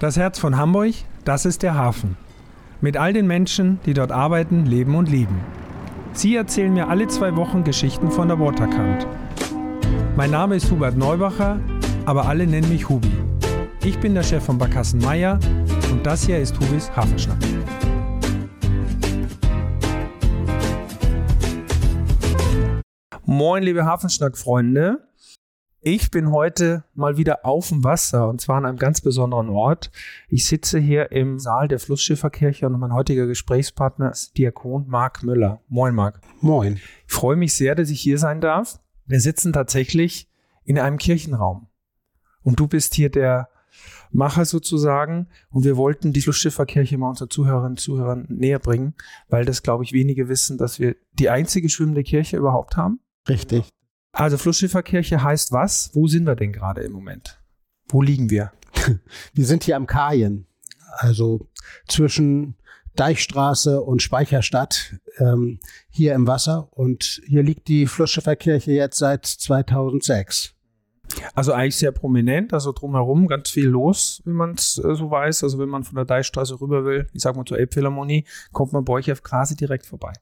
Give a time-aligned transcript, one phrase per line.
[0.00, 2.16] Das Herz von Hamburg, das ist der Hafen.
[2.80, 5.40] Mit all den Menschen, die dort arbeiten, leben und lieben.
[6.12, 9.08] Sie erzählen mir alle zwei Wochen Geschichten von der Waterkant.
[10.16, 11.58] Mein Name ist Hubert Neubacher,
[12.06, 13.10] aber alle nennen mich Hubi.
[13.82, 15.40] Ich bin der Chef von Barkassen Meier
[15.90, 17.38] und das hier ist Hubis Hafenschnack.
[23.26, 25.07] Moin, liebe Hafenschnack-Freunde.
[25.90, 29.90] Ich bin heute mal wieder auf dem Wasser und zwar an einem ganz besonderen Ort.
[30.28, 35.62] Ich sitze hier im Saal der Flussschifferkirche und mein heutiger Gesprächspartner ist Diakon Marc Müller.
[35.66, 36.20] Moin, Marc.
[36.42, 36.74] Moin.
[36.74, 38.78] Ich freue mich sehr, dass ich hier sein darf.
[39.06, 40.28] Wir sitzen tatsächlich
[40.62, 41.68] in einem Kirchenraum
[42.42, 43.48] und du bist hier der
[44.10, 48.92] Macher sozusagen und wir wollten die Flussschifferkirche mal unseren Zuhörerinnen und Zuhörern näher bringen,
[49.30, 53.00] weil das, glaube ich, wenige wissen, dass wir die einzige schwimmende Kirche überhaupt haben.
[53.26, 53.70] Richtig.
[54.12, 55.90] Also Flussschifferkirche heißt was?
[55.94, 57.40] Wo sind wir denn gerade im Moment?
[57.88, 58.52] Wo liegen wir?
[59.32, 60.46] Wir sind hier am Kajen,
[60.98, 61.48] also
[61.88, 62.56] zwischen
[62.96, 66.68] Deichstraße und Speicherstadt ähm, hier im Wasser.
[66.72, 70.54] Und hier liegt die Flussschifferkirche jetzt seit 2006.
[71.34, 75.44] Also eigentlich sehr prominent, also drumherum ganz viel los, wie man es äh, so weiß.
[75.44, 78.84] Also wenn man von der Deichstraße rüber will, ich sag mal zur Elbphilharmonie, kommt man
[78.84, 80.12] bei euch ja quasi direkt vorbei.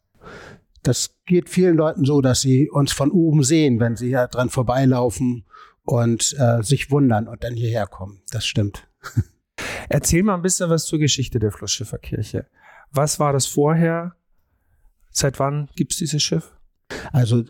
[0.86, 4.50] Das geht vielen Leuten so, dass sie uns von oben sehen, wenn sie hier dran
[4.50, 5.44] vorbeilaufen
[5.82, 8.22] und äh, sich wundern und dann hierher kommen.
[8.30, 8.88] Das stimmt.
[9.88, 12.46] Erzähl mal ein bisschen was zur Geschichte der Flussschifferkirche.
[12.92, 14.14] Was war das vorher?
[15.10, 16.52] Seit wann gibt es dieses Schiff?
[17.12, 17.42] Also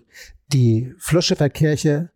[0.48, 2.11] die Flussschifferkirche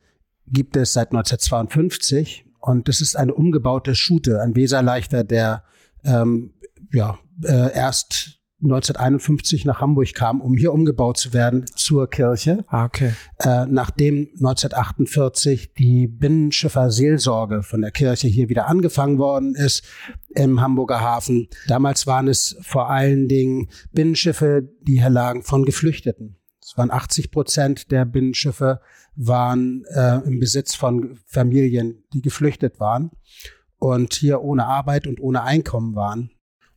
[0.46, 5.64] gibt es seit 1952 und das ist eine umgebaute Schute, ein Weserleichter, der
[6.02, 6.54] ähm,
[6.92, 12.64] ja, äh, erst 1951 nach Hamburg kam, um hier umgebaut zu werden zur Kirche.
[12.68, 13.12] Ah, okay.
[13.38, 19.82] Äh, nachdem 1948 die Binnenschiffer-Seelsorge von der Kirche hier wieder angefangen worden ist
[20.34, 21.48] im Hamburger Hafen.
[21.68, 26.36] Damals waren es vor allen Dingen Binnenschiffe, die hier lagen von Geflüchteten.
[26.62, 28.80] Es waren 80 Prozent der Binnenschiffe
[29.16, 33.10] waren äh, im Besitz von Familien, die geflüchtet waren
[33.78, 36.30] und hier ohne Arbeit und ohne Einkommen waren.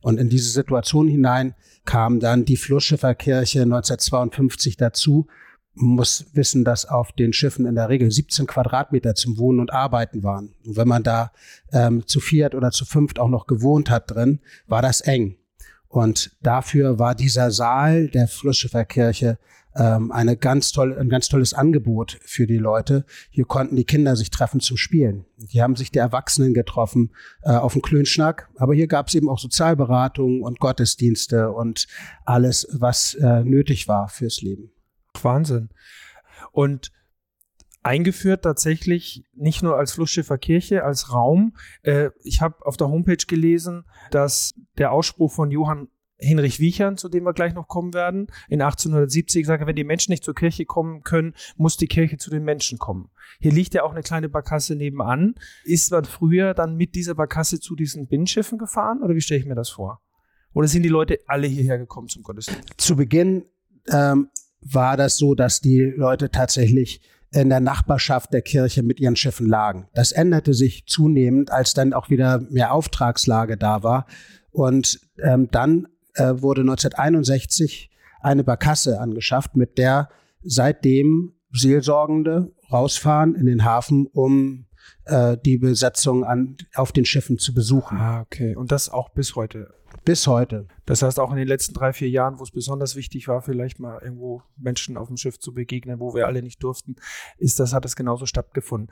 [0.04, 1.54] Und in diese Situation hinein
[1.86, 5.28] kam dann die Flussschifferkirche 1952 dazu.
[5.72, 10.22] Muss wissen, dass auf den Schiffen in der Regel 17 Quadratmeter zum Wohnen und Arbeiten
[10.22, 10.52] waren.
[10.66, 11.32] Und wenn man da
[11.72, 15.38] ähm, zu viert oder zu fünft auch noch gewohnt hat drin, war das eng.
[15.94, 19.38] Und dafür war dieser Saal der Flussschifferkirche
[19.76, 23.04] ähm, eine ganz toll, ein ganz tolles Angebot für die Leute.
[23.30, 25.24] Hier konnten die Kinder sich treffen zum Spielen.
[25.46, 27.12] Hier haben sich die Erwachsenen getroffen
[27.42, 28.48] äh, auf dem Klönschnack.
[28.56, 31.86] Aber hier gab es eben auch Sozialberatung und Gottesdienste und
[32.24, 34.72] alles, was äh, nötig war fürs Leben.
[35.22, 35.68] Wahnsinn.
[36.50, 36.90] Und
[37.84, 41.54] eingeführt tatsächlich nicht nur als Flussschifferkirche, als Raum.
[41.82, 47.08] Äh, ich habe auf der Homepage gelesen, dass der Ausspruch von Johann Hinrich Wiechern, zu
[47.08, 50.64] dem wir gleich noch kommen werden, in 1870 sagt, wenn die Menschen nicht zur Kirche
[50.64, 53.10] kommen können, muss die Kirche zu den Menschen kommen.
[53.40, 55.34] Hier liegt ja auch eine kleine Barkasse nebenan.
[55.64, 59.46] Ist man früher dann mit dieser Barkasse zu diesen Binnenschiffen gefahren oder wie stelle ich
[59.46, 60.00] mir das vor?
[60.52, 62.74] Oder sind die Leute alle hierher gekommen zum Gottesdienst?
[62.76, 63.44] Zu Beginn
[63.88, 64.28] ähm,
[64.60, 67.00] war das so, dass die Leute tatsächlich
[67.34, 69.88] in der Nachbarschaft der Kirche mit ihren Schiffen lagen.
[69.94, 74.06] Das änderte sich zunehmend, als dann auch wieder mehr Auftragslage da war.
[74.50, 77.90] Und ähm, dann äh, wurde 1961
[78.20, 80.08] eine Barkasse angeschafft, mit der
[80.42, 84.66] seitdem Seelsorgende rausfahren in den Hafen, um
[85.04, 87.98] äh, die Besetzung an, auf den Schiffen zu besuchen.
[87.98, 88.54] Ah, okay.
[88.56, 89.74] Und das auch bis heute?
[90.04, 90.66] Bis heute.
[90.86, 93.78] Das heißt, auch in den letzten drei, vier Jahren, wo es besonders wichtig war, vielleicht
[93.78, 96.96] mal irgendwo Menschen auf dem Schiff zu begegnen, wo wir alle nicht durften,
[97.38, 98.90] ist das, hat das genauso stattgefunden.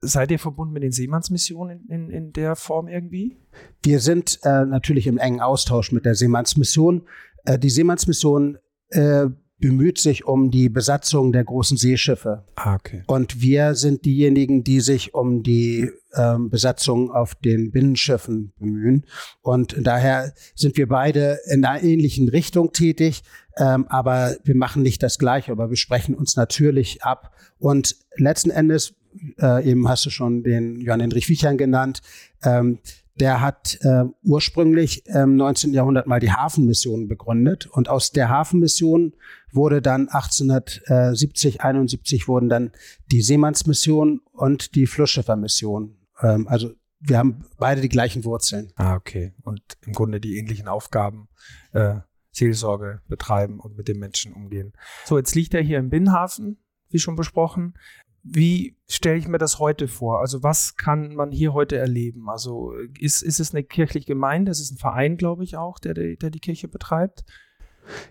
[0.00, 3.38] Seid ihr verbunden mit den Seemannsmissionen in, in, in der Form irgendwie?
[3.82, 7.06] Wir sind äh, natürlich im engen Austausch mit der Seemannsmission.
[7.44, 9.26] Äh, die Seemannsmission äh,
[9.58, 12.44] bemüht sich um die Besatzung der großen Seeschiffe.
[12.56, 13.02] Ah, okay.
[13.06, 19.06] Und wir sind diejenigen, die sich um die ähm, Besatzung auf den Binnenschiffen bemühen.
[19.42, 23.22] Und daher sind wir beide in einer ähnlichen Richtung tätig,
[23.56, 27.32] ähm, aber wir machen nicht das Gleiche, aber wir sprechen uns natürlich ab.
[27.58, 28.94] Und letzten Endes
[29.40, 32.00] äh, eben hast du schon den Johann Hendrich Wiechern genannt.
[32.42, 32.78] Ähm,
[33.20, 35.72] der hat äh, ursprünglich im 19.
[35.72, 39.14] Jahrhundert mal die Hafenmission begründet und aus der Hafenmission
[39.52, 42.72] wurde dann 1870, 71 wurden dann
[43.12, 45.96] die Seemannsmission und die Flussschiffermission.
[46.20, 48.72] Ähm, also wir haben beide die gleichen Wurzeln.
[48.76, 49.34] Ah, okay.
[49.42, 51.28] Und im Grunde die ähnlichen Aufgaben.
[51.72, 51.96] Äh,
[52.34, 54.72] Seelsorge betreiben und mit den Menschen umgehen.
[55.04, 56.58] So, jetzt liegt er hier im Binnenhafen,
[56.90, 57.74] wie schon besprochen.
[58.24, 60.20] Wie stelle ich mir das heute vor?
[60.20, 62.30] Also was kann man hier heute erleben?
[62.30, 64.50] Also ist, ist es eine kirchliche Gemeinde?
[64.50, 67.24] Es ist ein Verein, glaube ich, auch, der, der die Kirche betreibt.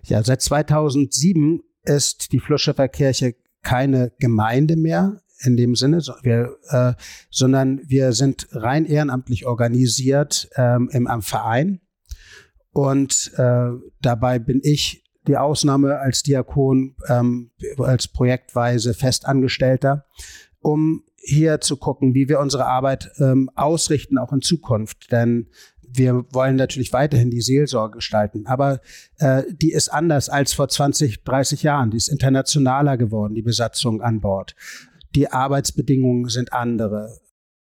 [0.04, 6.94] Ja, seit 2007 ist die Flusschiffer Kirche keine Gemeinde mehr in dem Sinne, wir, äh,
[7.30, 11.82] sondern wir sind rein ehrenamtlich organisiert ähm, im am Verein.
[12.72, 13.70] Und äh,
[14.02, 20.06] dabei bin ich die Ausnahme als Diakon, ähm, als projektweise Festangestellter,
[20.60, 25.12] um hier zu gucken, wie wir unsere Arbeit ähm, ausrichten, auch in Zukunft.
[25.12, 25.48] Denn
[25.96, 28.82] wir wollen natürlich weiterhin die Seelsorge gestalten, aber
[29.20, 31.92] äh, die ist anders als vor 20, 30 Jahren.
[31.92, 34.56] Die ist internationaler geworden, die Besatzung an Bord.
[35.16, 37.20] Die Arbeitsbedingungen sind andere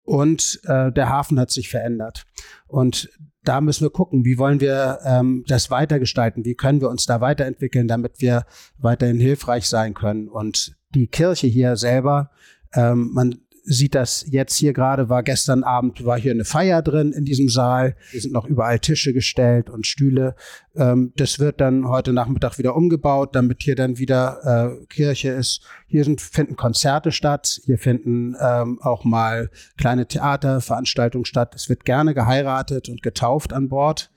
[0.09, 2.25] und äh, der Hafen hat sich verändert.
[2.65, 3.11] Und
[3.43, 7.21] da müssen wir gucken, wie wollen wir ähm, das weitergestalten, wie können wir uns da
[7.21, 8.45] weiterentwickeln, damit wir
[8.79, 10.27] weiterhin hilfreich sein können.
[10.27, 12.31] Und die Kirche hier selber,
[12.73, 17.13] ähm, man sieht das jetzt hier gerade, war gestern Abend, war hier eine Feier drin
[17.13, 17.95] in diesem Saal.
[18.09, 20.35] Hier sind noch überall Tische gestellt und Stühle.
[20.75, 25.61] Ähm, das wird dann heute Nachmittag wieder umgebaut, damit hier dann wieder äh, Kirche ist.
[25.85, 27.61] Hier sind, finden Konzerte statt.
[27.65, 31.53] Hier finden ähm, auch mal kleine Theaterveranstaltungen statt.
[31.53, 34.09] Es wird gerne geheiratet und getauft an Bord.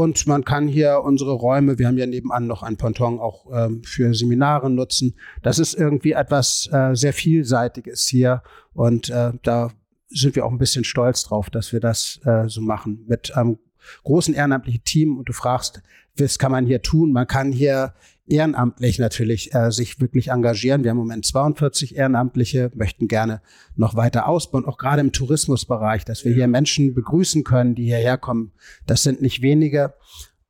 [0.00, 3.82] Und man kann hier unsere Räume, wir haben ja nebenan noch ein Ponton auch ähm,
[3.84, 5.14] für Seminare nutzen.
[5.42, 8.42] Das ist irgendwie etwas äh, sehr Vielseitiges hier.
[8.72, 9.70] Und äh, da
[10.08, 13.04] sind wir auch ein bisschen stolz drauf, dass wir das äh, so machen.
[13.08, 13.58] Mit einem
[14.04, 15.18] großen ehrenamtlichen Team.
[15.18, 15.82] Und du fragst,
[16.16, 17.12] was kann man hier tun?
[17.12, 17.92] Man kann hier
[18.30, 20.84] ehrenamtlich natürlich äh, sich wirklich engagieren.
[20.84, 23.42] Wir haben im Moment 42 Ehrenamtliche, möchten gerne
[23.76, 28.18] noch weiter ausbauen, auch gerade im Tourismusbereich, dass wir hier Menschen begrüßen können, die hierher
[28.18, 28.52] kommen.
[28.86, 29.94] Das sind nicht wenige,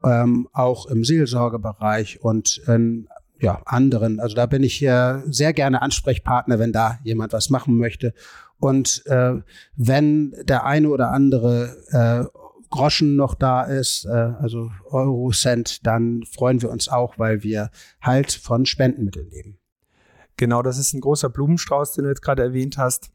[0.04, 3.08] ähm, auch im Seelsorgebereich und in
[3.40, 4.20] ja, anderen.
[4.20, 8.12] Also da bin ich hier sehr gerne Ansprechpartner, wenn da jemand was machen möchte.
[8.58, 9.36] Und äh,
[9.76, 12.40] wenn der eine oder andere äh,
[12.70, 17.70] Groschen noch da ist, äh, also Eurocent, dann freuen wir uns auch, weil wir
[18.00, 19.58] halt von Spendenmitteln leben.
[20.36, 23.10] Genau, das ist ein großer Blumenstrauß, den du jetzt gerade erwähnt hast.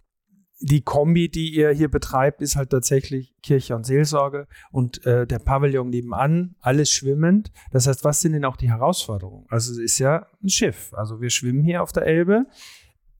[0.60, 5.40] Die Kombi, die ihr hier betreibt, ist halt tatsächlich Kirche und Seelsorge und äh, der
[5.40, 7.52] Pavillon nebenan, alles schwimmend.
[7.72, 9.48] Das heißt, was sind denn auch die Herausforderungen?
[9.50, 10.94] Also es ist ja ein Schiff.
[10.94, 12.46] Also wir schwimmen hier auf der Elbe.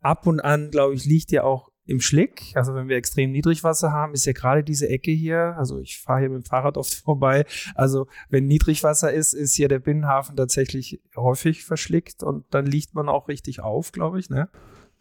[0.02, 2.52] Ab und an, glaube ich, liegt ja auch im Schlick.
[2.56, 6.22] Also wenn wir extrem Niedrigwasser haben, ist ja gerade diese Ecke hier, also ich fahre
[6.22, 7.46] hier mit dem Fahrrad oft vorbei.
[7.76, 13.10] Also wenn Niedrigwasser ist, ist hier der Binnenhafen tatsächlich häufig verschlickt und dann liegt man
[13.10, 14.50] auch richtig auf, glaube ich, ne?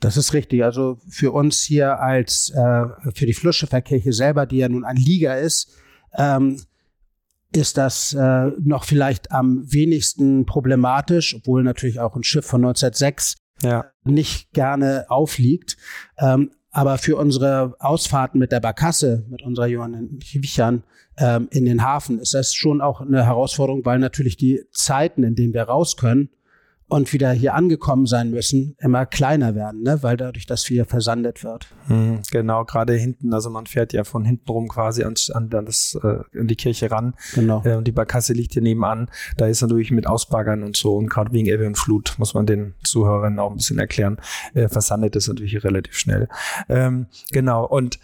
[0.00, 0.64] Das ist richtig.
[0.64, 2.84] Also für uns hier als äh,
[3.14, 5.72] für die Flussschifferkirche selber, die ja nun ein Liga ist,
[6.16, 6.60] ähm,
[7.52, 13.36] ist das äh, noch vielleicht am wenigsten problematisch, obwohl natürlich auch ein Schiff von 1906
[13.62, 13.86] ja.
[14.04, 15.76] nicht gerne aufliegt.
[16.18, 20.82] Ähm, aber für unsere Ausfahrten mit der Barkasse, mit unserer Johann Wichern
[21.16, 25.36] ähm, in den Hafen, ist das schon auch eine Herausforderung, weil natürlich die Zeiten, in
[25.36, 26.30] denen wir raus können,
[26.88, 30.02] und wieder hier angekommen sein müssen, immer kleiner werden, ne?
[30.02, 31.66] weil dadurch das viel versandet wird.
[31.88, 35.98] Mhm, genau, gerade hinten, also man fährt ja von hinten rum quasi an, an, das,
[36.02, 37.14] äh, an die Kirche ran.
[37.34, 37.62] Genau.
[37.64, 39.10] Äh, und die Barkasse liegt hier nebenan.
[39.36, 42.46] Da ist natürlich mit Ausbaggern und so und gerade wegen Ebbe und Flut muss man
[42.46, 44.18] den Zuhörern auch ein bisschen erklären,
[44.52, 46.28] äh, versandet ist natürlich relativ schnell.
[46.68, 47.98] Ähm, genau, und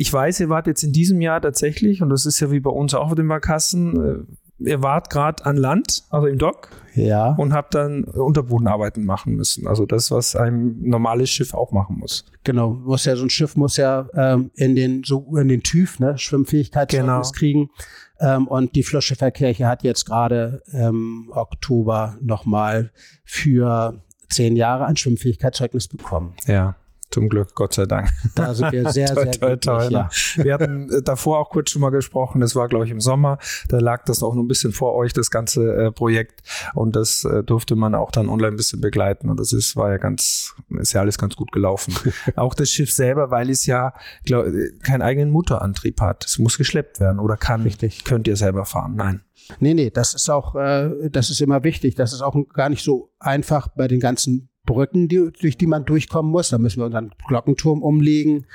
[0.00, 2.70] ich weiß, ihr wart jetzt in diesem Jahr tatsächlich, und das ist ja wie bei
[2.70, 6.70] uns auch mit den Barkassen, äh, ihr wart gerade an Land, also im Dock.
[6.94, 7.34] Ja.
[7.34, 9.66] Und habt dann Unterbodenarbeiten machen müssen.
[9.66, 12.24] Also das, was ein normales Schiff auch machen muss.
[12.44, 16.00] Genau, muss ja so ein Schiff muss ja ähm, in den so in den TÜV,
[16.00, 17.38] ne, Schwimmfähigkeitszeugnis genau.
[17.38, 17.70] kriegen.
[18.18, 22.90] Ähm, und die Flussschifferkirche hat jetzt gerade im ähm, Oktober nochmal
[23.24, 26.34] für zehn Jahre ein Schwimmfähigkeitszeugnis bekommen.
[26.46, 26.76] Ja.
[27.10, 28.08] Zum Glück, Gott sei Dank.
[28.36, 30.08] Da sind wir sehr, sehr toll, toll, ja.
[30.36, 33.38] Wir hatten äh, davor auch kurz schon mal gesprochen, das war, glaube ich, im Sommer.
[33.68, 36.42] Da lag das auch noch ein bisschen vor euch, das ganze äh, Projekt.
[36.74, 39.28] Und das äh, durfte man auch dann online ein bisschen begleiten.
[39.28, 41.94] Und das ist, war ja ganz, ist ja alles ganz gut gelaufen.
[42.36, 43.92] auch das Schiff selber, weil es ja
[44.24, 46.24] glaub, äh, keinen eigenen Motorantrieb hat.
[46.24, 47.62] Es muss geschleppt werden oder kann.
[47.62, 48.04] Richtig.
[48.04, 48.94] Könnt ihr selber fahren?
[48.94, 49.22] Nein.
[49.58, 51.96] Nee, nee, das ist auch, äh, das ist immer wichtig.
[51.96, 55.84] Das ist auch gar nicht so einfach bei den ganzen Brücken, die, durch die man
[55.84, 56.50] durchkommen muss.
[56.50, 58.46] Da müssen wir unseren Glockenturm umlegen.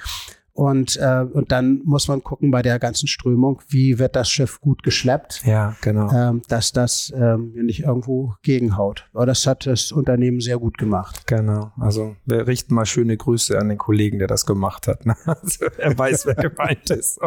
[0.56, 4.62] Und, äh, und dann muss man gucken bei der ganzen Strömung, wie wird das Schiff
[4.62, 6.10] gut geschleppt, Ja, genau.
[6.12, 9.06] ähm, dass das ähm, nicht irgendwo gegenhaut.
[9.14, 11.28] Aber das hat das Unternehmen sehr gut gemacht.
[11.28, 11.74] Genau.
[11.78, 15.06] Also wir richten mal schöne Grüße an den Kollegen, der das gemacht hat.
[15.06, 15.16] Ne?
[15.26, 17.20] Also, er weiß, wer gemeint ist.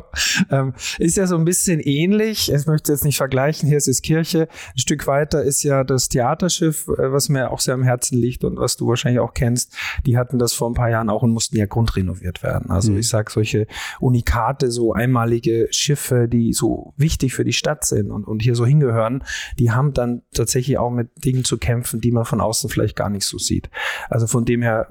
[0.50, 2.50] Ähm, ist ja so ein bisschen ähnlich.
[2.50, 3.68] Ich möchte jetzt nicht vergleichen.
[3.68, 4.48] Hier ist es Kirche.
[4.74, 8.42] Ein Stück weiter ist ja das Theaterschiff, äh, was mir auch sehr am Herzen liegt
[8.44, 9.74] und was du wahrscheinlich auch kennst.
[10.06, 12.70] Die hatten das vor ein paar Jahren auch und mussten ja grundrenoviert werden.
[12.70, 12.98] Also Mhm.
[12.98, 13.66] ich sag solche
[14.00, 18.64] Unikate, so einmalige Schiffe, die so wichtig für die Stadt sind und, und hier so
[18.64, 19.24] hingehören,
[19.58, 23.10] die haben dann tatsächlich auch mit Dingen zu kämpfen, die man von außen vielleicht gar
[23.10, 23.70] nicht so sieht.
[24.08, 24.88] Also von dem her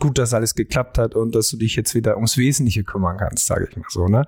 [0.00, 3.46] gut, dass alles geklappt hat und dass du dich jetzt wieder ums Wesentliche kümmern kannst,
[3.46, 4.26] sage ich mal so, ne?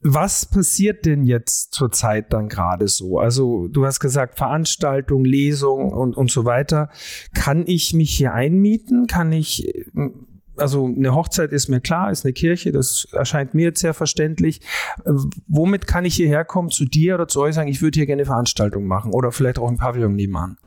[0.00, 3.18] Was passiert denn jetzt zurzeit dann gerade so?
[3.18, 6.90] Also du hast gesagt Veranstaltung, Lesung und, und so weiter.
[7.34, 9.08] Kann ich mich hier einmieten?
[9.08, 9.66] Kann ich,
[10.56, 14.60] also eine Hochzeit ist mir klar, ist eine Kirche, das erscheint mir jetzt sehr verständlich.
[15.04, 15.12] Äh,
[15.46, 18.22] Womit kann ich hierher kommen zu dir oder zu euch sagen, ich würde hier gerne
[18.22, 20.58] eine Veranstaltung machen oder vielleicht auch ein Pavillon nebenan?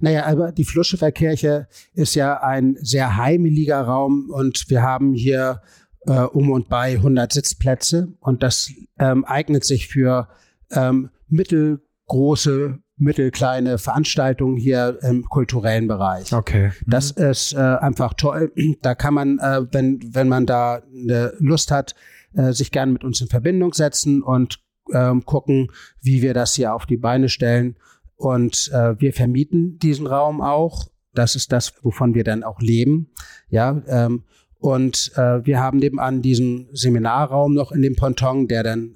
[0.00, 5.62] Naja, aber die Fluschifferkirche ist ja ein sehr heimeliger Raum und wir haben hier
[6.06, 10.28] äh, um und bei 100 Sitzplätze und das ähm, eignet sich für
[10.70, 16.32] ähm, mittelgroße, mittelkleine Veranstaltungen hier im kulturellen Bereich.
[16.32, 16.72] Okay.
[16.86, 18.52] Das ist äh, einfach toll.
[18.82, 21.94] Da kann man, äh, wenn, wenn man da eine Lust hat,
[22.34, 24.60] äh, sich gerne mit uns in Verbindung setzen und
[24.92, 25.68] ähm, gucken,
[26.00, 27.76] wie wir das hier auf die Beine stellen.
[28.16, 30.88] Und äh, wir vermieten diesen Raum auch.
[31.12, 33.10] Das ist das, wovon wir dann auch leben.
[33.48, 34.24] Ja, ähm,
[34.58, 38.94] und äh, wir haben nebenan diesen Seminarraum noch in dem Ponton, der dann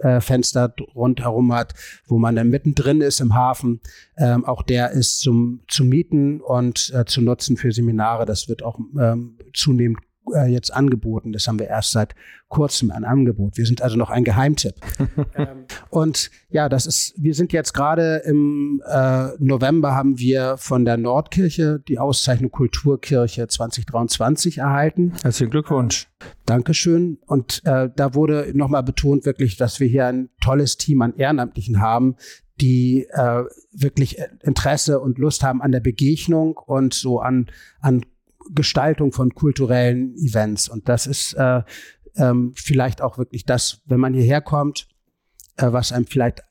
[0.00, 1.74] Glasfenster rundherum hat,
[2.06, 3.80] wo man dann mittendrin ist im Hafen.
[4.16, 8.26] Ähm, auch der ist zum, zu mieten und äh, zu nutzen für Seminare.
[8.26, 9.98] Das wird auch ähm, zunehmend
[10.34, 11.32] äh, jetzt angeboten.
[11.32, 12.14] Das haben wir erst seit
[12.48, 13.56] kurzem ein Angebot.
[13.56, 14.74] Wir sind also noch ein Geheimtipp.
[15.34, 20.84] ähm, und ja, das ist, wir sind jetzt gerade im äh, November haben wir von
[20.84, 25.12] der Nordkirche die Auszeichnung Kulturkirche 2023 erhalten.
[25.22, 26.08] Herzlichen Glückwunsch.
[26.46, 27.18] Dankeschön.
[27.26, 31.80] Und äh, da wurde nochmal betont wirklich, dass wir hier ein tolles Team an Ehrenamtlichen
[31.80, 32.16] haben,
[32.60, 38.02] die äh, wirklich Interesse und Lust haben an der Begegnung und so an, an
[38.50, 40.68] Gestaltung von kulturellen Events.
[40.68, 41.62] Und das ist äh,
[42.16, 44.88] ähm, vielleicht auch wirklich das, wenn man hierher kommt,
[45.56, 46.42] äh, was einem vielleicht,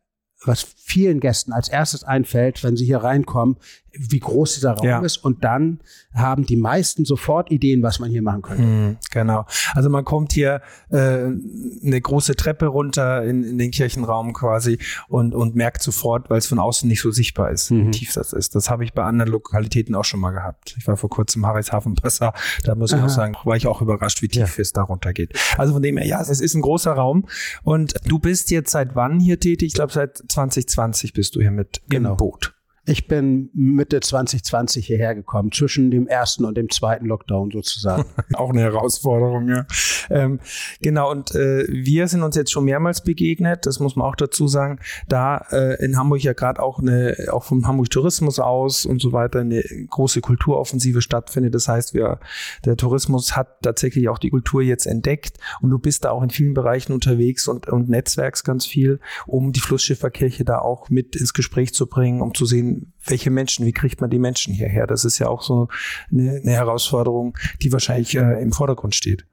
[0.47, 3.57] was vielen Gästen als erstes einfällt, wenn sie hier reinkommen,
[3.99, 4.99] wie groß dieser Raum Ja.
[4.99, 5.17] ist.
[5.17, 5.79] Und dann
[6.13, 8.61] haben die meisten sofort Ideen, was man hier machen könnte.
[8.63, 9.45] Mhm, genau.
[9.73, 10.61] Also man kommt hier
[10.91, 14.77] äh, eine große Treppe runter in, in den Kirchenraum quasi
[15.07, 17.91] und, und merkt sofort, weil es von außen nicht so sichtbar ist, wie Mhm.
[17.91, 18.53] tief das ist.
[18.55, 20.75] Das habe ich bei anderen Lokalitäten auch schon mal gehabt.
[20.77, 22.33] Ich war vor kurzem Harrishafen Passar,
[22.65, 23.05] da muss ich Aha.
[23.05, 25.33] auch sagen, war ich auch überrascht, wie tief es da runtergeht.
[25.57, 27.25] Also von dem her, ja, es ist ein großer Raum
[27.63, 29.67] und du bist jetzt seit wann hier tätig?
[29.69, 32.11] Ich glaube, seit 2020 bist du hier mit Genau.
[32.11, 32.53] im Boot.
[32.89, 38.05] Ich bin Mitte 2020 hierher gekommen, zwischen dem ersten und dem zweiten Lockdown sozusagen.
[38.33, 39.65] Auch eine Herausforderung, ja.
[40.09, 40.39] Ähm,
[40.81, 44.47] genau, und äh, wir sind uns jetzt schon mehrmals begegnet, das muss man auch dazu
[44.47, 44.79] sagen,
[45.09, 49.11] da äh, in Hamburg ja gerade auch eine, auch vom Hamburg Tourismus aus und so
[49.11, 51.55] weiter eine große Kulturoffensive stattfindet.
[51.55, 52.21] Das heißt, wir,
[52.63, 56.29] der Tourismus hat tatsächlich auch die Kultur jetzt entdeckt und du bist da auch in
[56.29, 61.33] vielen Bereichen unterwegs und, und netzwerkst ganz viel, um die Flussschifferkirche da auch mit ins
[61.33, 64.87] Gespräch zu bringen, um zu sehen, welche Menschen, wie kriegt man die Menschen hierher?
[64.87, 65.67] Das ist ja auch so
[66.11, 69.25] eine, eine Herausforderung, die wahrscheinlich äh, im Vordergrund steht.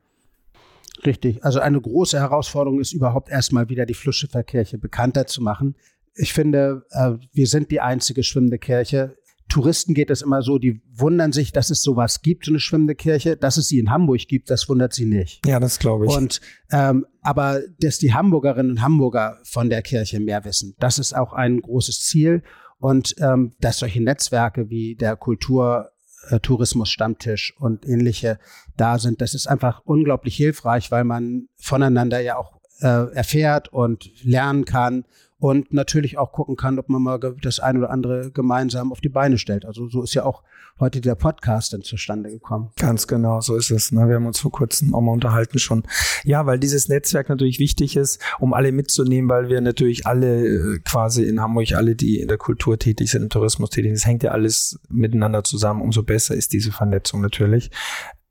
[1.04, 1.44] Richtig.
[1.44, 5.76] Also eine große Herausforderung ist überhaupt erstmal wieder die Flussschifferkirche bekannter zu machen.
[6.14, 9.16] Ich finde, äh, wir sind die einzige schwimmende Kirche.
[9.48, 12.94] Touristen geht es immer so, die wundern sich, dass es sowas gibt, so eine schwimmende
[12.94, 13.36] Kirche.
[13.36, 15.46] Dass es sie in Hamburg gibt, das wundert sie nicht.
[15.46, 16.16] Ja, das glaube ich.
[16.16, 16.40] Und
[16.72, 21.32] ähm, aber dass die Hamburgerinnen und Hamburger von der Kirche mehr wissen, das ist auch
[21.32, 22.42] ein großes Ziel.
[22.84, 25.92] Und ähm, dass solche Netzwerke wie der Kultur
[26.28, 28.38] äh, Tourismus-Stammtisch und ähnliche
[28.76, 34.11] da sind, das ist einfach unglaublich hilfreich, weil man voneinander ja auch äh, erfährt und
[34.25, 35.04] lernen kann
[35.38, 39.09] und natürlich auch gucken kann, ob man mal das ein oder andere gemeinsam auf die
[39.09, 39.64] Beine stellt.
[39.64, 40.43] Also so ist ja auch
[40.81, 42.71] heute der Podcast dann zustande gekommen.
[42.78, 43.93] Ganz genau, so ist es.
[43.93, 44.09] Ne?
[44.09, 45.85] Wir haben uns vor kurzem auch mal unterhalten schon.
[46.25, 50.78] Ja, weil dieses Netzwerk natürlich wichtig ist, um alle mitzunehmen, weil wir natürlich alle äh,
[50.81, 54.07] quasi in Hamburg, alle, die in der Kultur tätig sind, im Tourismus tätig sind, das
[54.07, 55.83] hängt ja alles miteinander zusammen.
[55.83, 57.71] Umso besser ist diese Vernetzung natürlich.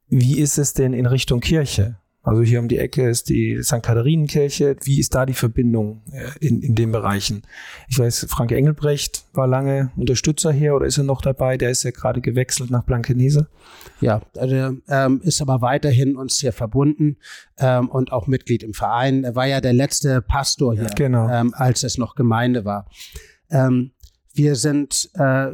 [0.10, 1.98] Wie ist es denn in Richtung Kirche?
[2.26, 3.84] Also hier um die Ecke ist die St.
[3.84, 4.78] Katharinenkirche.
[4.84, 7.42] Wie ist da die Verbindung äh, in, in den Bereichen?
[7.90, 11.58] Ich weiß, Frank Engelbrecht war lange Unterstützer hier oder ist er noch dabei?
[11.58, 13.50] Der ist ja gerade gewechselt nach Blankenese.
[14.00, 14.56] Ja, also,
[14.88, 17.18] ähm, ist aber weiterhin uns hier verbunden
[17.58, 19.26] ähm, und auch Mitglied im Verein.
[19.26, 21.30] Er war ja der letzte Pastor hier, genau.
[21.30, 22.90] ähm, als es noch Gemeinde war.
[23.52, 23.92] Ähm,
[24.34, 25.52] wir sind äh,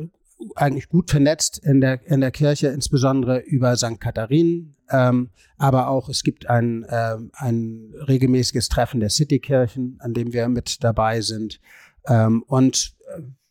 [0.56, 4.00] eigentlich gut vernetzt in der, in der Kirche, insbesondere über St.
[4.00, 4.76] Katharinen.
[4.92, 10.48] Ähm, aber auch es gibt ein, äh, ein regelmäßiges Treffen der Citykirchen, an dem wir
[10.50, 11.60] mit dabei sind.
[12.08, 12.96] Ähm, und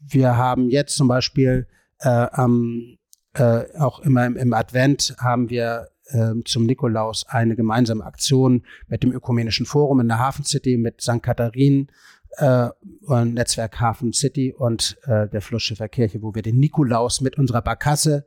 [0.00, 1.66] wir haben jetzt zum Beispiel
[2.00, 2.98] äh, am,
[3.34, 9.02] äh, auch immer im, im Advent haben wir äh, zum Nikolaus eine gemeinsame Aktion mit
[9.02, 11.22] dem Ökumenischen Forum in der Hafen City mit St.
[11.22, 11.90] Katharinen
[12.36, 12.68] äh,
[13.08, 18.26] Netzwerk Hafen City und äh, der Flussschiffer Kirche, wo wir den Nikolaus mit unserer Barkasse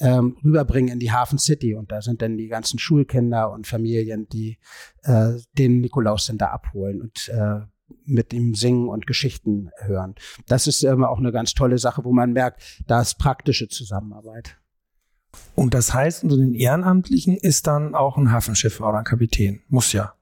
[0.00, 1.74] ähm, rüberbringen in die Hafen City.
[1.74, 4.58] Und da sind dann die ganzen Schulkinder und Familien, die
[5.02, 7.60] äh, den Nikolaus dann da abholen und äh,
[8.04, 10.14] mit ihm singen und Geschichten hören.
[10.46, 14.56] Das ist immer auch eine ganz tolle Sache, wo man merkt, da ist praktische Zusammenarbeit.
[15.54, 19.62] Und das heißt, unter den Ehrenamtlichen ist dann auch ein Hafenschiff oder ein Kapitän.
[19.68, 20.14] Muss ja.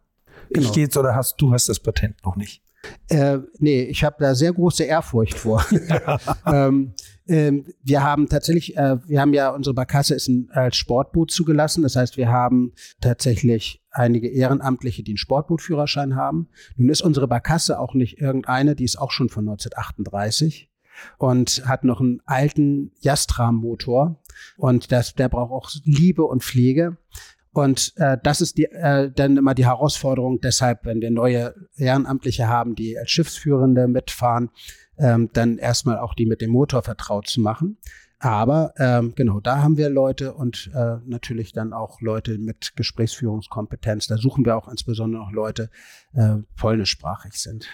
[0.51, 0.67] Genau.
[0.67, 2.63] Ich geht's oder hast du hast das Patent noch nicht?
[3.09, 5.65] Äh, nee, ich habe da sehr große Ehrfurcht vor.
[6.47, 6.95] ähm,
[7.27, 11.83] ähm, wir haben tatsächlich, äh, wir haben ja unsere Barkasse ist ein, als Sportboot zugelassen.
[11.83, 16.49] Das heißt, wir haben tatsächlich einige Ehrenamtliche, die einen Sportbootführerschein haben.
[16.77, 20.71] Nun ist unsere Barkasse auch nicht irgendeine, die ist auch schon von 1938
[21.19, 24.21] und hat noch einen alten Jastram-Motor
[24.57, 26.97] und das, der braucht auch Liebe und Pflege.
[27.59, 30.41] Und äh, das ist die, äh, dann immer die Herausforderung.
[30.41, 34.51] Deshalb, wenn wir neue Ehrenamtliche haben, die als Schiffsführende mitfahren,
[34.97, 37.79] ähm, dann erstmal auch die mit dem Motor vertraut zu machen.
[38.21, 44.07] Aber ähm, genau, da haben wir Leute und äh, natürlich dann auch Leute mit Gesprächsführungskompetenz.
[44.07, 45.69] Da suchen wir auch insbesondere noch Leute,
[46.15, 47.69] äh, polnischsprachig sind.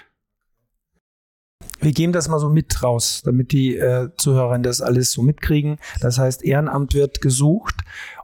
[1.81, 5.79] Wir geben das mal so mit raus, damit die äh, Zuhörer das alles so mitkriegen.
[6.01, 7.75] Das heißt, Ehrenamt wird gesucht.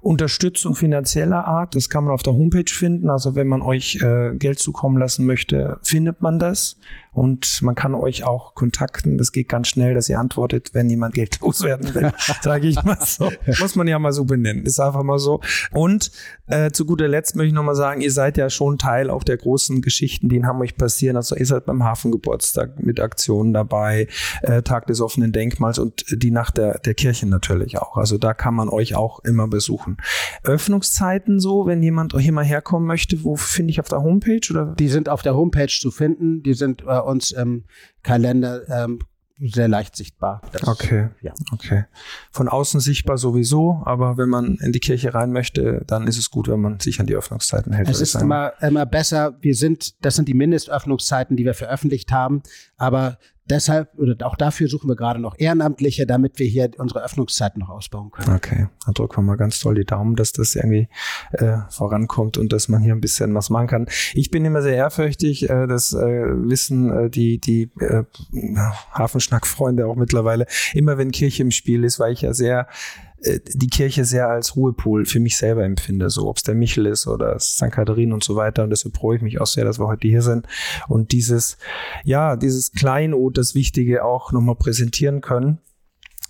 [0.01, 3.11] Unterstützung finanzieller Art, das kann man auf der Homepage finden.
[3.11, 6.79] Also wenn man euch äh, Geld zukommen lassen möchte, findet man das.
[7.13, 9.19] Und man kann euch auch kontakten.
[9.19, 12.13] Das geht ganz schnell, dass ihr antwortet, wenn jemand Geld loswerden will.
[12.41, 13.31] Sage ich mal so.
[13.61, 14.65] Muss man ja mal so benennen.
[14.65, 15.41] Ist einfach mal so.
[15.73, 16.13] Und
[16.47, 19.37] äh, zu guter Letzt möchte ich nochmal sagen, ihr seid ja schon Teil auch der
[19.37, 21.17] großen Geschichten, die in Hamburg passieren.
[21.17, 24.09] Also ihr seid beim Hafengeburtstag mit Aktionen dabei,
[24.43, 27.97] äh, Tag des offenen Denkmals und die Nacht der, der Kirchen natürlich auch.
[27.97, 29.97] Also da kann man euch auch immer besuchen.
[30.45, 34.41] Öffnungszeiten so, wenn jemand hier mal herkommen möchte, wo finde ich auf der Homepage?
[34.51, 34.75] Oder?
[34.79, 36.43] Die sind auf der Homepage zu finden.
[36.43, 37.65] Die sind äh, uns im
[38.03, 39.01] Kalender ähm,
[39.41, 40.43] sehr leicht sichtbar.
[40.53, 41.09] Das, okay.
[41.23, 41.33] Ja.
[41.53, 41.85] Okay.
[42.31, 46.31] Von außen sichtbar sowieso, aber wenn man in die Kirche rein möchte, dann ist es
[46.31, 47.89] gut, wenn man sich an die Öffnungszeiten hält.
[47.89, 49.37] Es ist immer, immer besser.
[49.41, 52.43] Wir sind, das sind die Mindestöffnungszeiten, die wir veröffentlicht haben.
[52.77, 53.19] Aber
[53.51, 57.69] deshalb oder auch dafür suchen wir gerade noch Ehrenamtliche, damit wir hier unsere Öffnungszeiten noch
[57.69, 58.35] ausbauen können.
[58.35, 60.89] Okay, da drücken wir mal ganz toll die Daumen, dass das irgendwie
[61.33, 63.87] äh, vorankommt und dass man hier ein bisschen was machen kann.
[64.15, 68.05] Ich bin immer sehr ehrfürchtig, äh, das äh, wissen äh, die die äh,
[68.93, 70.47] Hafenschnackfreunde auch mittlerweile.
[70.73, 72.69] Immer wenn Kirche im Spiel ist, weil ich ja sehr
[73.23, 77.07] die Kirche sehr als Ruhepol für mich selber empfinde, so ob es der Michel ist
[77.07, 77.71] oder St.
[77.71, 78.65] Katharin und so weiter.
[78.65, 80.47] Und deshalb freue ich mich auch sehr, dass wir heute hier sind
[80.89, 81.59] und dieses,
[82.05, 85.59] ja, dieses Kleinod, das Wichtige auch nochmal präsentieren können.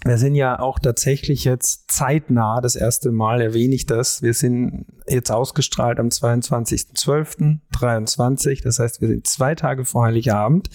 [0.05, 4.23] Wir sind ja auch tatsächlich jetzt zeitnah, das erste Mal erwähne ich das.
[4.23, 8.63] Wir sind jetzt ausgestrahlt am 22.12.23.
[8.63, 10.71] Das heißt, wir sind zwei Tage vor Heiligabend.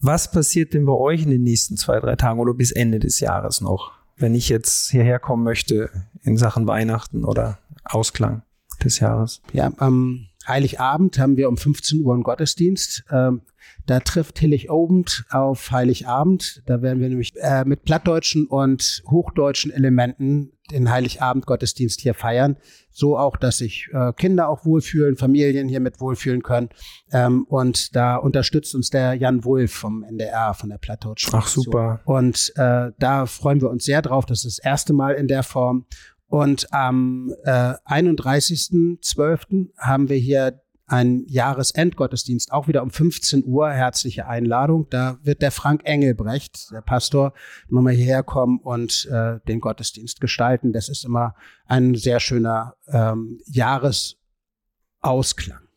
[0.00, 3.20] Was passiert denn bei euch in den nächsten zwei, drei Tagen oder bis Ende des
[3.20, 3.99] Jahres noch?
[4.20, 5.90] Wenn ich jetzt hierher kommen möchte
[6.22, 8.42] in Sachen Weihnachten oder Ausklang
[8.84, 9.42] des Jahres?
[9.52, 13.04] Ja, am Heiligabend haben wir um 15 Uhr einen Gottesdienst.
[13.10, 13.42] Ähm,
[13.86, 16.62] da trifft Hillig Obend auf Heiligabend.
[16.66, 22.56] Da werden wir nämlich äh, mit plattdeutschen und hochdeutschen Elementen den Heiligabend-Gottesdienst hier feiern.
[22.90, 26.68] So auch, dass sich äh, Kinder auch wohlfühlen, Familien hier mit wohlfühlen können.
[27.12, 31.30] Ähm, und da unterstützt uns der Jan Wulff vom NDR, von der Plattdeutschen.
[31.34, 32.00] Ach, super.
[32.04, 34.26] Und äh, da freuen wir uns sehr drauf.
[34.26, 35.86] Das ist das erste Mal in der Form.
[36.30, 39.70] Und am äh, 31.12.
[39.76, 44.86] haben wir hier ein Jahresendgottesdienst, auch wieder um 15 Uhr, herzliche Einladung.
[44.90, 47.32] Da wird der Frank Engelbrecht, der Pastor,
[47.68, 50.72] nochmal hierher kommen und äh, den Gottesdienst gestalten.
[50.72, 51.34] Das ist immer
[51.66, 55.69] ein sehr schöner ähm, Jahresausklang.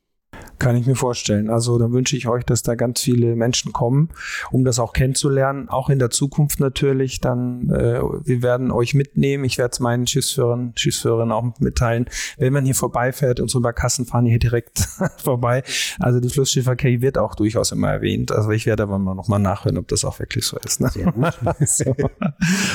[0.59, 1.49] Kann ich mir vorstellen.
[1.49, 4.09] Also dann wünsche ich euch, dass da ganz viele Menschen kommen,
[4.51, 5.67] um das auch kennenzulernen.
[5.69, 7.19] Auch in der Zukunft natürlich.
[7.19, 9.43] Dann, äh, wir werden euch mitnehmen.
[9.43, 12.05] Ich werde es meinen Schiffsführern, Schiffsführerinnen auch mitteilen.
[12.37, 14.79] Wenn man hier vorbeifährt, unsere Barkassen fahren hier direkt
[15.17, 15.63] vorbei.
[15.99, 18.31] Also die Flussschifferkei wird auch durchaus immer erwähnt.
[18.31, 20.81] Also ich werde aber noch mal nachhören, ob das auch wirklich so ist.
[20.81, 20.89] Ne?
[20.89, 21.33] Sehr gut.
[21.67, 21.95] so.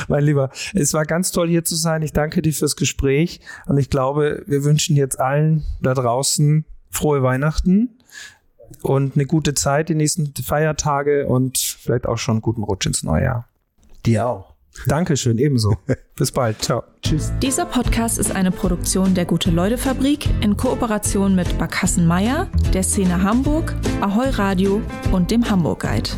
[0.07, 2.01] Mein Lieber, es war ganz toll hier zu sein.
[2.01, 7.23] Ich danke dir fürs Gespräch und ich glaube, wir wünschen jetzt allen da draußen frohe
[7.23, 7.99] Weihnachten
[8.81, 13.03] und eine gute Zeit die nächsten Feiertage und vielleicht auch schon einen guten Rutsch ins
[13.03, 13.47] neue Jahr.
[14.05, 14.53] Dir auch.
[14.87, 15.77] Dankeschön, ebenso.
[16.15, 16.61] Bis bald.
[16.61, 16.83] Ciao.
[17.01, 17.31] Tschüss.
[17.41, 23.75] Dieser Podcast ist eine Produktion der Gute-Leute-Fabrik in Kooperation mit Barkassen Meier, der Szene Hamburg,
[24.01, 26.09] Ahoi Radio und dem Hamburg Guide.